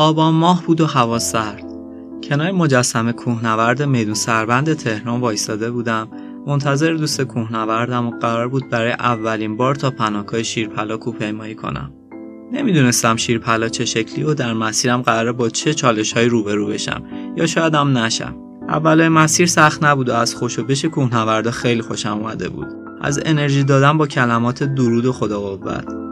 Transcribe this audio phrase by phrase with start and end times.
[0.00, 1.64] آبان ماه بود و هوا سرد.
[2.28, 6.08] کنار مجسمه کوهنورد میدون سربند تهران وایستاده بودم.
[6.46, 11.92] منتظر دوست کوهنوردم و قرار بود برای اولین بار تا پناهگاه شیرپلا کوپیمایی کنم.
[12.52, 17.02] نمی‌دونستم شیرپلا چه شکلی و در مسیرم قراره با چه چالش های روبرو بشم
[17.36, 18.36] یا شاید هم نشم.
[18.68, 22.68] اول مسیر سخت نبود و از خوش و بش کوهنوردا خیلی خوشم اومده بود.
[23.00, 26.07] از انرژی دادن با کلمات درود و خدا قوت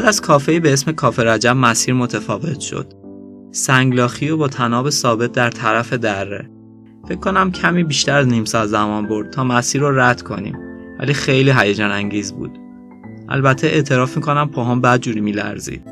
[0.00, 2.92] بعد از کافه به اسم کافه رجب مسیر متفاوت شد.
[3.52, 6.50] سنگلاخی و با تناب ثابت در طرف دره.
[7.08, 10.58] فکر کنم کمی بیشتر از نیم ساعت زمان برد تا مسیر رو رد کنیم.
[10.98, 12.58] ولی خیلی هیجان انگیز بود.
[13.28, 15.82] البته اعتراف می‌کنم پاهام بد جوری میلرزید.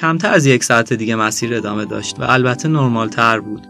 [0.00, 3.66] کمتر از یک ساعت دیگه مسیر ادامه داشت و البته نرمال تر بود.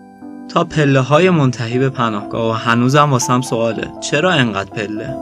[0.49, 5.17] تا پله های منتهی به پناهگاه و هنوزم واسم سواله چرا انقدر پله؟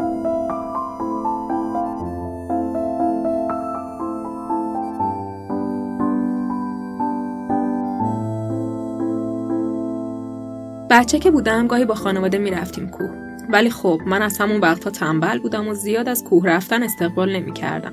[10.90, 13.10] بچه که بودم گاهی با خانواده می‌رفتیم کوه
[13.48, 17.52] ولی خب من از همون وقتها تنبل بودم و زیاد از کوه رفتن استقبال نمی
[17.52, 17.92] کردم.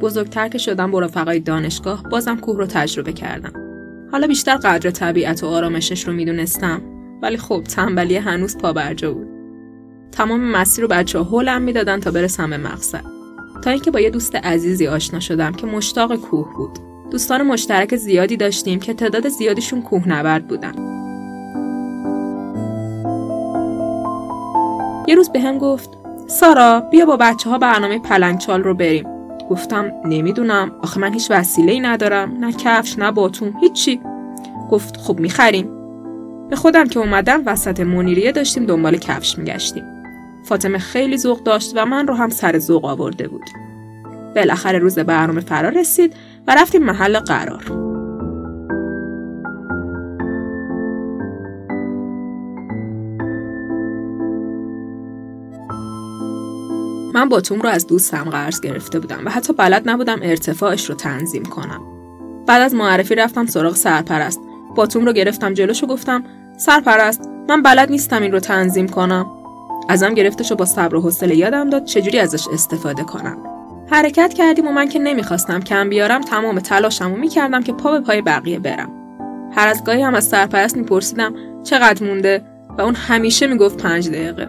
[0.00, 3.65] بزرگتر که شدم با رفقای دانشگاه بازم کوه رو تجربه کردم.
[4.16, 6.80] حالا بیشتر قدر طبیعت و آرامشش رو می‌دونستم
[7.22, 9.26] ولی خب تنبلی هنوز پا برجا بود.
[10.12, 13.04] تمام مسیر رو بچه هولم می‌دادن تا برسم به مقصد.
[13.62, 16.78] تا اینکه با یه دوست عزیزی آشنا شدم که مشتاق کوه بود.
[17.10, 20.74] دوستان مشترک زیادی داشتیم که تعداد زیادیشون کوهنورد بودن.
[25.08, 25.90] یه روز به هم گفت
[26.26, 29.15] سارا بیا با بچه ها برنامه پلنگچال رو بریم
[29.50, 30.72] گفتم نمی‌دونم.
[30.82, 32.36] آخه من هیچ وسیله ای ندارم.
[32.40, 34.00] نه کفش نه باتون هیچی.
[34.70, 35.68] گفت خب می‌خریم.
[36.50, 39.84] به خودم که اومدم وسط منیریه داشتیم دنبال کفش میگشتیم.
[40.44, 43.44] فاطمه خیلی ذوق داشت و من رو هم سر ذوق آورده بود.
[44.36, 46.14] بالاخره روز برنامه فرا رسید
[46.46, 47.85] و رفتیم محل قرار.
[57.16, 61.42] من باتوم رو از دوستم قرض گرفته بودم و حتی بلد نبودم ارتفاعش رو تنظیم
[61.42, 61.80] کنم.
[62.46, 64.40] بعد از معرفی رفتم سراغ سرپرست.
[64.74, 66.24] باتوم رو گرفتم جلوش و گفتم
[66.56, 69.26] سرپرست من بلد نیستم این رو تنظیم کنم.
[69.88, 73.38] ازم گرفتش و با صبر و حوصله یادم داد چجوری ازش استفاده کنم.
[73.90, 78.00] حرکت کردیم و من که نمی‌خواستم کم بیارم تمام تلاشم و می‌کردم که پا به
[78.00, 78.90] پای بقیه برم.
[79.52, 81.34] هر از گاهی هم از سرپرست میپرسیدم
[81.64, 82.42] چقدر مونده
[82.78, 84.48] و اون همیشه می‌گفت پنج دقیقه.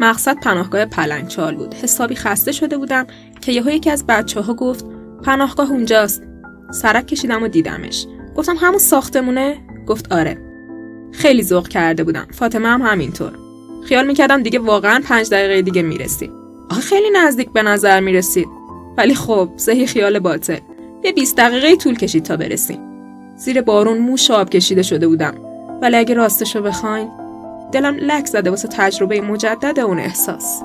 [0.00, 1.74] مقصد پناهگاه پلنگچال بود.
[1.74, 3.06] حسابی خسته شده بودم
[3.40, 4.84] که یهو یکی از بچه ها گفت
[5.22, 6.22] پناهگاه اونجاست.
[6.70, 8.06] سرک کشیدم و دیدمش.
[8.36, 9.56] گفتم همون ساختمونه؟
[9.86, 10.38] گفت آره.
[11.12, 12.26] خیلی ذوق کرده بودم.
[12.30, 13.32] فاطمه هم همینطور.
[13.84, 16.30] خیال می‌کردم دیگه واقعا پنج دقیقه دیگه می‌رسید
[16.70, 18.48] آخه خیلی نزدیک به نظر می‌رسید.
[18.98, 20.58] ولی خب زهی خیال باطل.
[21.04, 22.78] یه 20 دقیقه طول کشید تا برسیم.
[23.36, 25.34] زیر بارون موش آب کشیده شده بودم.
[25.82, 27.08] ولی اگه راستشو بخواین
[27.72, 30.62] دلم لک زده واسه تجربه مجدد اون احساس.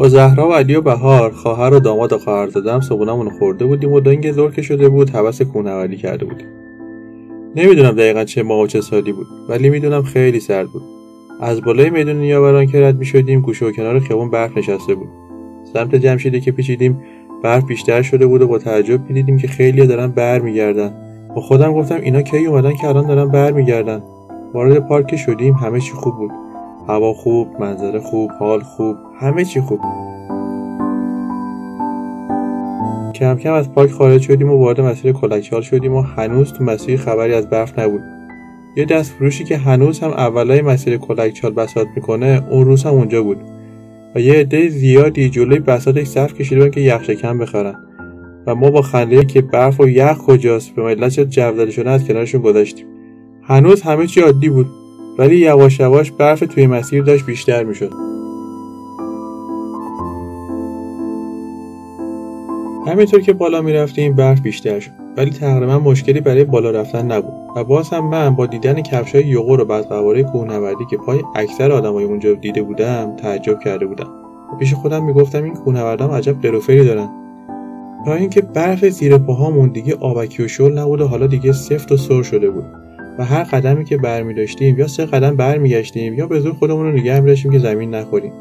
[0.00, 3.92] با زهرا و علی و بهار خواهر و داماد و خواهر دادم صبونمون خورده بودیم
[3.92, 6.69] و دنگ زور که شده بود حوس کوهنوردی کرده بودیم.
[7.56, 10.82] نمی‌دونم دقیقا چه ماه و چه سالی بود ولی می‌دونم خیلی سرد بود.
[11.40, 15.08] از بالای میدون نیاوران که رد می‌شدیم گوشه و کنار خیابون برف نشسته بود.
[15.72, 17.02] سمت جمشیدی که پیچیدیم
[17.42, 20.94] برف بیشتر شده بود و با تعجب می‌دیدیم که خیلی دارن برمیگردن.
[21.34, 24.02] با خودم گفتم اینا کی اومدن که الان دارن برمیگردن.
[24.54, 26.30] وارد پارک شدیم همه چی خوب بود.
[26.88, 29.80] هوا خوب منظره خوب حال خوب همه چی خوب
[33.20, 37.00] کم کم از پارک خارج شدیم و وارد مسیر کلکچال شدیم و هنوز تو مسیر
[37.00, 38.00] خبری از برف نبود.
[38.76, 43.22] یه دست فروشی که هنوز هم اولای مسیر کلکچال بساط می‌کنه اون روز هم اونجا
[43.22, 43.36] بود.
[44.14, 47.74] و یه عده زیادی جلوی بساطش صف کشیده بودن که یخشکن بخرن.
[48.46, 52.04] و ما با خنده که برف و یخ کجاست به ملت چه جو شده از
[52.08, 52.86] کنارشون گذاشتیم.
[53.42, 54.66] هنوز همه چی عادی بود
[55.18, 57.90] ولی یواش یواش برف توی مسیر داشت بیشتر می‌شد.
[62.86, 64.90] همینطور که بالا می‌رفتیم برف بیشتر شد.
[65.16, 67.34] ولی تقریبا مشکلی برای بالا رفتن نبود.
[67.56, 72.04] و باز هم من با دیدن کفشای یوغور و بدقواره کوهنوردی که پای اکثر آدمای
[72.04, 74.08] اونجا دیده بودم تعجب کرده بودم.
[74.52, 77.08] و پیش خودم می‌گفتم این کوهنوردان عجب قروفری دارن.
[78.04, 81.96] تا اینکه برف زیر پاهامون دیگه آبکی و شل نبود و حالا دیگه سفت و
[81.96, 82.64] سر شده بود.
[83.18, 86.92] و هر قدمی که برمی داشتیم یا سه قدم برمیگشتیم یا به زور خودمون رو
[86.92, 88.32] نگه می‌داشتیم که زمین نخوریم.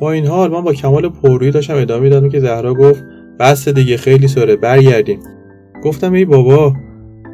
[0.00, 3.04] با این حال من با کمال پررویی داشتم ادامه دادم که زهرا گفت
[3.40, 5.20] بس دیگه خیلی سره برگردیم.
[5.84, 6.74] گفتم ای بابا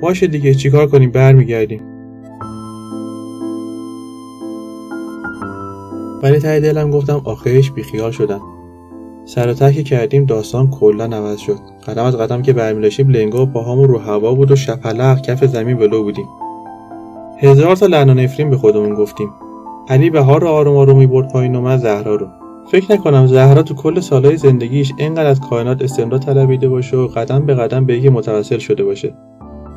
[0.02, 1.82] باشه دیگه چیکار کنیم؟ برمیگردیم.
[6.22, 8.40] ولی ته دلم گفتم آخرش بیخیال شدم.
[9.24, 11.58] سر که کردیم داستان کلا عوض شد.
[11.88, 15.78] قدم از قدم که برمیداشتیم لنگا و پاهامون رو هوا بود و شپلق کف زمین
[15.78, 16.26] ولو بودیم.
[17.38, 19.30] هزار تا لعن و نفرین به خودمون گفتیم.
[19.88, 22.26] علی بهار رو آروم آروم می‌برد پایین و من زهرا رو.
[22.70, 27.46] فکر نکنم زهرا تو کل سالهای زندگیش اینقدر از کائنات استمرار طلبیده باشه و قدم
[27.46, 29.14] به قدم به یکی متوسل شده باشه.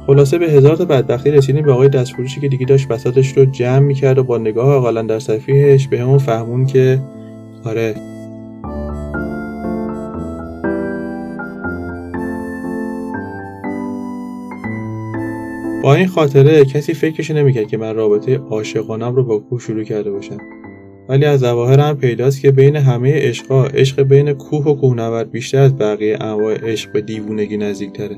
[0.08, 3.80] خلاصه به هزار تا بدبختی رسیدیم به آقای دستفروشی که دیگه داشت بساتش رو جمع
[3.80, 7.00] می‌کرد و با نگاه اقالا در صفیحش به همون فهمون که
[7.64, 7.96] آره.
[15.84, 20.12] با این خاطره کسی فکرش نمی‌کرد که من رابطه عاشقانم رو با کوه شروع کرده
[20.12, 20.38] باشم.
[21.10, 25.58] ولی از ظواهر هم پیداست که بین همه عشقا عشق بین کوه و کوهنورد بیشتر
[25.58, 28.18] از بقیه انواع عشق به دیوونگی نزدیکتره.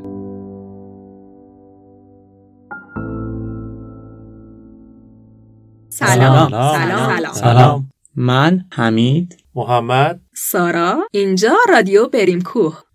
[5.89, 6.49] سلام.
[6.49, 6.73] سلام.
[6.73, 7.89] سلام, سلام.
[8.15, 9.37] من حمید.
[9.55, 10.21] محمد.
[10.35, 11.07] سارا.
[11.11, 12.86] اینجا رادیو بریم کوه.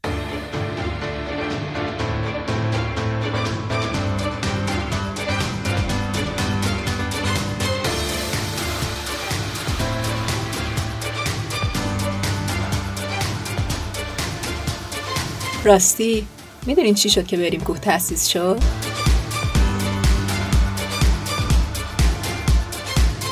[15.64, 16.26] راستی
[16.66, 18.58] می‌دونین چی شد که بریم کوه تأسیس شد؟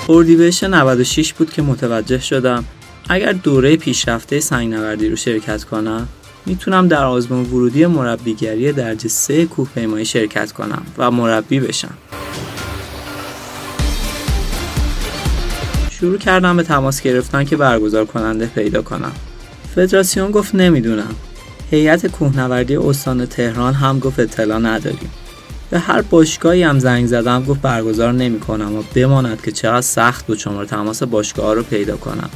[0.08, 2.64] اردیبهشت 96 بود که متوجه شدم
[3.08, 6.08] اگر دوره پیشرفته سنگنوردی رو شرکت کنم
[6.46, 11.94] می‌تونم در آزمون ورودی مربیگری درجه 3 کوه پیمایی شرکت کنم و مربی بشم.
[15.90, 19.12] شروع کردم به تماس گرفتن که برگزار کننده پیدا کنم.
[19.74, 21.14] فدراسیون گفت نمی‌دونم.
[21.70, 25.10] هیئت کوهنوردی استان تهران هم گفت اطلاع نداریم.
[25.70, 30.38] به هر باشگاهی هم زنگ زدم گفت برگزار نمی‌کنم و بماند که چقدر سخت بود
[30.38, 32.30] شماره تماس باشگاه ها رو پیدا کنم.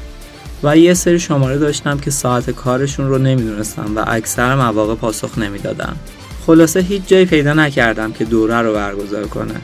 [0.62, 5.96] و یه سری شماره داشتم که ساعت کارشون رو نمی‌دونستم و اکثر مواقع پاسخ نمی‌دادن.
[6.46, 9.54] خلاصه هیچ جایی پیدا نکردم که دوره رو برگزار کنه.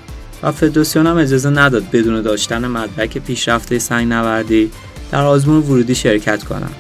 [0.43, 4.71] و فدراسیون هم اجازه نداد بدون داشتن مدرک پیشرفته سنگ نوردی
[5.13, 6.71] در آزمون ورودی شرکت کنم.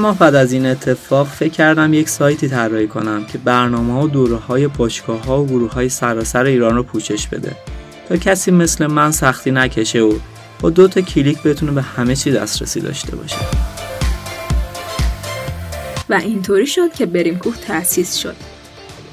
[0.00, 4.36] ماه بعد از این اتفاق فکر کردم یک سایتی طراحی کنم که برنامه و دوره
[4.36, 7.56] های باشگاه ها و گروه های سراسر ایران رو پوشش بده.
[8.08, 10.12] تا کسی مثل من سختی نکشه و
[10.60, 13.36] با دو تا کلیک بتونه به همه چی دسترسی داشته باشه.
[16.10, 18.36] و اینطوری شد که بریم کوه تأسیس شد.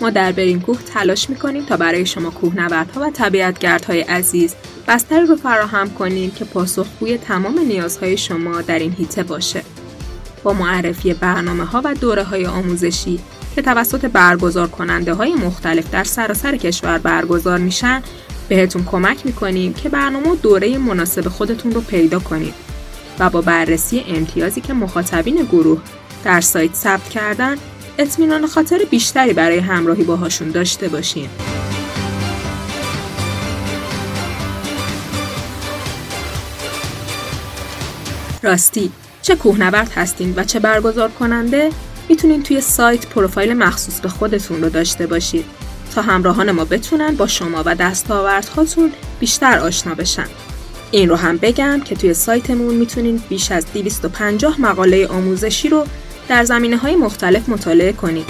[0.02, 4.56] ما در بریم کوه تلاش می‌کنیم تا برای شما کوهنوردها و طبیعتگردهای عزیز
[4.88, 9.62] بستری رو فراهم کنیم که پاسخگوی تمام نیازهای شما در این هیته باشه.
[10.48, 13.20] با معرفی برنامه ها و دوره های آموزشی
[13.56, 18.02] که توسط برگزار کننده های مختلف در سراسر کشور برگزار میشن
[18.50, 22.54] بهتون کمک می‌کنیم که برنامه و دوره مناسب خودتون رو پیدا کنید
[23.20, 25.82] و با بررسی امتیازی که مخاطبین گروه
[26.24, 27.56] در سایت ثبت کردن
[27.98, 31.30] اطمینان خاطر بیشتری برای همراهی باهاشون داشته باشین.
[38.44, 38.92] راستی
[39.28, 41.70] چه کوهنورد هستین و چه برگزار کننده
[42.10, 45.46] می‌تونین توی سایت پروفایل مخصوص به خودتون رو داشته باشید
[45.96, 50.26] تا همراهان ما بتونن با شما و دستاوردهاتون بیشتر آشنا بشن.
[50.92, 55.86] این رو هم بگم که توی سایتمون می‌تونین بیش از 250 مقاله آموزشی رو
[56.28, 58.26] در زمینه های مختلف مطالعه کنید.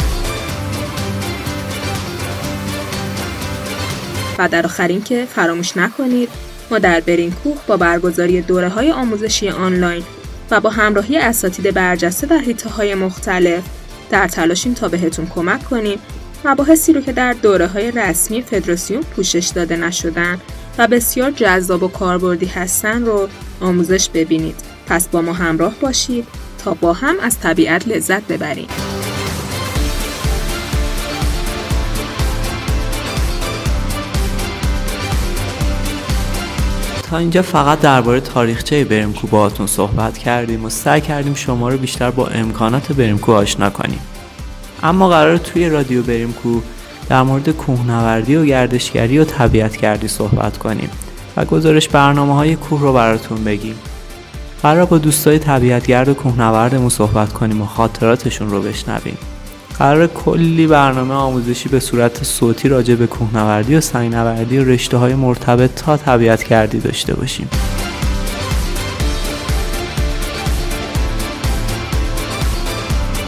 [4.37, 6.29] و در آخرین که فراموش نکنید
[6.71, 10.03] ما در برین کوه با برگزاری دوره های آموزشی آنلاین
[10.51, 13.63] و با همراهی اساتید برجسته در حیطه های مختلف.
[14.09, 15.99] در تلاشیم تا بهتون کمک کنیم
[16.45, 20.41] مباحثی رو که در دوره های رسمی فدراسیون پوشش داده نشدن
[20.77, 23.29] و بسیار جذاب و کاربردی هستن رو
[23.61, 24.55] آموزش ببینید.
[24.87, 26.27] پس با ما همراه باشید
[26.57, 28.67] تا با هم از طبیعت لذت ببریم.
[37.09, 42.11] تا اینجا فقط درباره تاریخچه بریمکو باهاتون صحبت کردیم و سعی کردیم شما رو بیشتر
[42.11, 43.99] با امکانات بریمکو آشنا کنیم.
[44.83, 46.61] اما قرار توی رادیو بریمکو
[47.09, 50.89] در مورد کوهنوردی و گردشگری و طبیعتگردی صحبت کنیم
[51.37, 53.75] و گزارش برنامه های کوه رو براتون بگیم.
[54.63, 59.17] قرار با دوستای طبیعتگرد و کوهنوردمون صحبت کنیم و خاطراتشون رو بشنویم.
[59.79, 65.15] قرار کلی برنامه آموزشی به صورت صوتی راجع به کوهنوردی و سنگنوردی و رشته های
[65.15, 67.49] مرتبط تا طبیعتگردی داشته باشیم.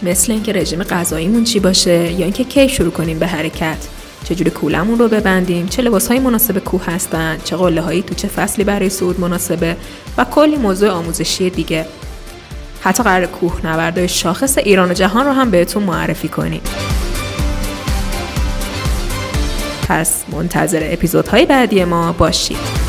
[0.02, 3.88] مثل اینکه رژیم غذاییمون چی باشه یا اینکه کی شروع کنیم به حرکت؟
[4.24, 8.28] چجوری کولمون رو ببندیم؟ چه لباس های مناسب کوه هستن؟ چه قله هایی تو چه
[8.28, 9.76] فصلی برای صعود مناسبه؟
[10.18, 11.86] و کلی موضوع آموزشی دیگه.
[12.82, 16.62] حتی قرار کوه نوردای شاخص ایران و جهان رو هم بهتون معرفی کنیم.
[19.88, 22.79] پس منتظر اپیزودهای بعدی ما باشید.